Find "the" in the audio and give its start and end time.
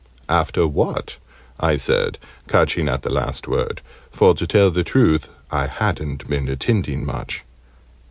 3.03-3.11, 4.71-4.83